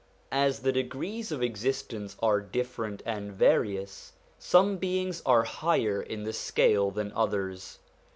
[0.31, 6.33] As the degrees of existence are different and various, some beings are higher in the
[6.33, 7.77] scale than others.